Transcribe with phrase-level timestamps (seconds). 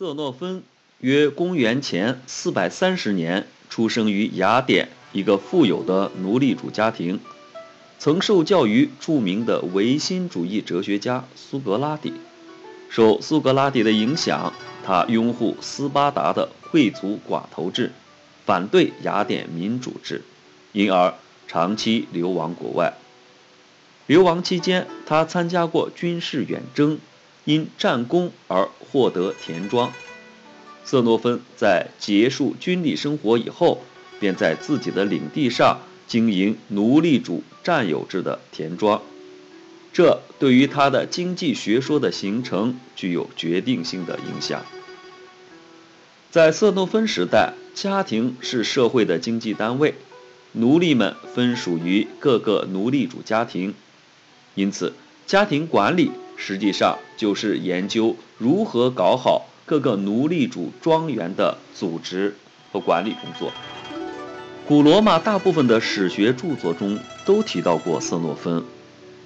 [0.00, 0.62] 色诺芬
[1.00, 7.20] 约公元前四百三十年出生于雅典一个富有的奴隶主家庭，
[7.98, 12.14] 曾受教于著名的唯心主义哲学家苏格拉底。
[12.88, 14.54] 受苏格拉底的影响，
[14.86, 17.92] 他拥护斯巴达的贵族寡头制，
[18.46, 20.22] 反对雅典民主制，
[20.72, 21.12] 因而
[21.46, 22.94] 长期流亡国外。
[24.06, 26.98] 流亡期间，他参加过军事远征。
[27.44, 29.92] 因战功而获得田庄。
[30.84, 33.82] 色诺芬在结束军旅生活以后，
[34.18, 39.02] 便在自己的领地上经营奴隶主占有制的田庄，
[39.92, 44.64] 这对于他的经济学说的形成具有决定性的影响。
[46.30, 49.94] 在色诺芬时代，家庭是社会的经济单位，
[50.52, 53.74] 奴隶们分属于各个奴隶主家庭，
[54.54, 54.92] 因此
[55.26, 56.10] 家庭管理。
[56.42, 62.34] 实际上就是研究如何搞好各个奴隶主庄园的组织
[62.72, 63.52] 和管理工作。
[64.66, 68.64] 古罗马大部分的史学著作中都提到过色诺芬。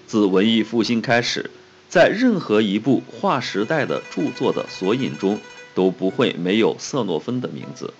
[0.06, 1.50] 自文艺复兴开始，
[1.88, 5.38] 在任何一部划时代的著作的索引中
[5.74, 7.94] 都不会没有色诺芬的名字。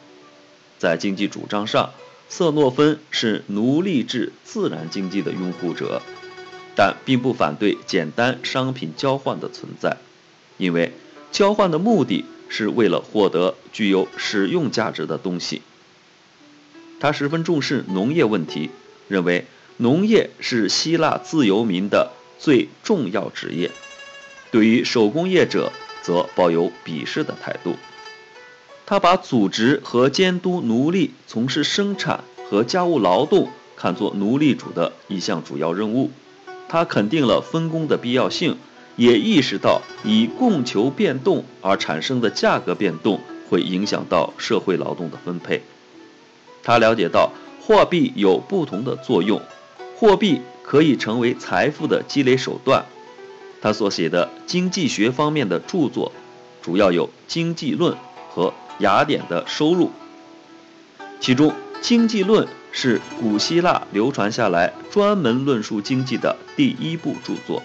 [0.78, 1.90] 在经济主张上，
[2.28, 6.02] 色诺芬是奴隶制自然经济的拥护者。
[6.76, 9.96] 但并不反对简单商品交换的存在，
[10.58, 10.92] 因为
[11.30, 15.62] 交换的目的是为了获得具有使用价值的东西。
[17.00, 18.70] 他十分重视农业问题，
[19.08, 23.70] 认为农业是希腊自由民的最重要职业，
[24.50, 27.76] 对于手工业者则抱有鄙视的态度。
[28.86, 36.10] 他把组织和监督奴隶从事生产和家务劳动看作奴隶主的一项主要任务。
[36.68, 38.56] 他肯定了分工的必要性，
[38.96, 45.62] 也意识到以供求变动而产生的价格变动会影响到社会劳动的分配。
[46.62, 49.40] 他了解到货币有不同的作用，
[49.96, 52.86] 货币可以成为财富的积累手段。
[53.60, 56.12] 他所写的经济学方面的著作，
[56.60, 57.92] 主要有《经济论》
[58.30, 58.48] 和
[58.78, 59.86] 《雅典的收入》，
[61.20, 62.46] 其中《经济论》。
[62.76, 67.62] 是古希腊流传下来专门论述经济的第一部著作。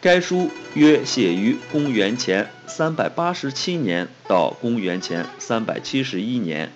[0.00, 6.72] 该书约写于公元前387年到公元前371年，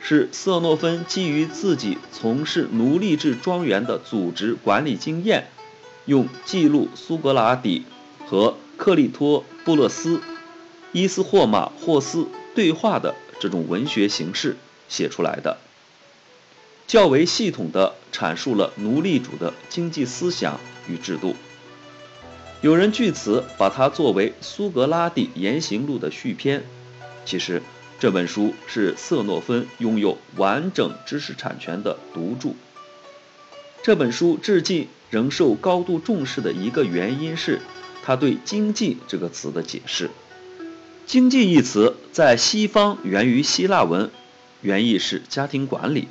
[0.00, 5.46] 是色诺芬基于自己从事奴隶制庄园的组织管理经验，
[6.06, 7.84] 用记录苏格拉底
[8.26, 10.20] 和克利托布勒斯、
[10.92, 14.56] 伊斯霍马霍斯对话的这种文学形式
[14.88, 15.58] 写出来的。
[16.90, 20.58] 较为系统地阐述了奴隶主的经济思想
[20.88, 21.36] 与制度。
[22.62, 26.64] 有人据此把它作为苏格拉底言行录的续篇。
[27.24, 27.62] 其实，
[28.00, 32.54] 这本书是色诺芬拥有完整知识产权的独著。
[33.84, 37.62] 这本书至今仍受高度重视的一个原因是，
[38.02, 40.10] 他对“经济”这个词的解释。
[41.06, 44.10] “经济”一词在西方源于希腊文，
[44.60, 46.08] 原意是家庭管理。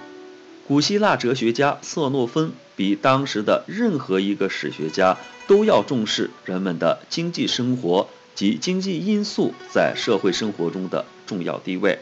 [0.70, 11.98] 古希腊哲学家色诺芬比当时的任何一个史学家都要重视人们的经济生活及经济因素在社会生活中的重要地位。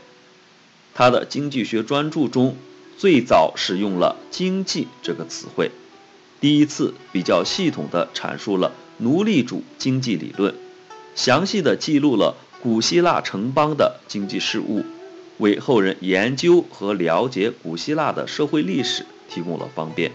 [0.93, 2.57] 他的经济学专著中
[2.97, 5.71] 最早使用了“经济”这个词汇，
[6.41, 10.53] 第一次比较系统地阐述了奴隶主经济理论，
[11.15, 14.83] 详细地记录了古希腊城邦的经济事务。
[15.37, 20.11] 为后人研究和了解古希腊的社会历史提供了方便。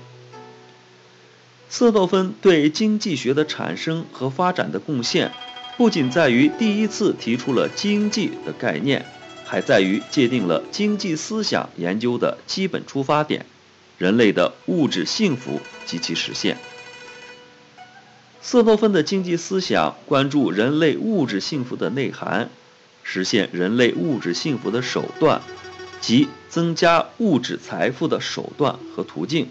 [1.69, 5.33] 色诺芬对经济学的产生和发展的贡献，
[5.79, 9.07] 不仅在于第一次提出了经济的概念，
[9.47, 13.47] 还在于界定了经济思想研究的基本出发点：
[13.97, 16.59] 人类的物质幸福及其实现。
[18.43, 22.51] 色诺芬的经济思想关注人类物质幸福的内涵。
[23.03, 25.43] 实现人类物质幸福的手段，
[26.01, 29.49] 及增加物质财富的手段和途径，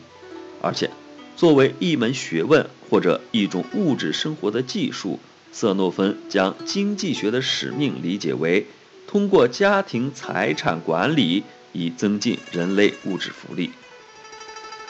[0.62, 0.89] 而且，
[1.36, 5.19] 作为一门学问或者一种物质生活的技术，
[5.51, 8.68] 色诺芬将经济学的使命理解为
[9.07, 11.44] 通过家庭财产管理
[11.74, 13.71] 以增进人类物质福利。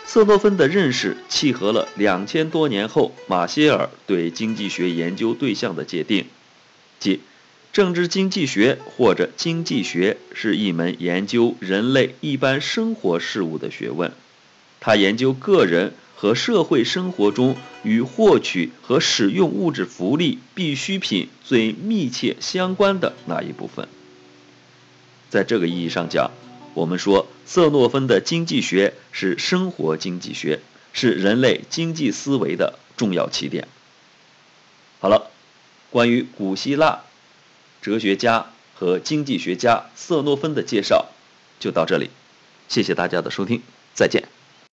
[0.05, 6.25] 色诺芬的认识契合了两千多年后马歇尔对经济学研究对象的界定，
[6.99, 7.21] 即。
[7.73, 14.11] 政治经济学或者经济学是一门研究人类一般生活事物的学问，
[14.81, 23.87] 它研究个人和社会生活中与获取和使用物质福利必需品最密切相关的那一部分。
[25.29, 26.31] 在这个意义上讲，
[26.73, 30.59] 我们说瑟诺芬的经济学是生活经济学，
[30.91, 33.69] 是人类经济思维的重要起点。
[34.99, 35.31] 好了，
[35.89, 37.03] 关于古希腊
[37.81, 41.07] 哲学家和经济学家瑟诺芬的介绍
[41.59, 42.09] 就到这里，
[42.67, 43.61] 谢谢大家的收听，
[43.93, 44.30] 再见。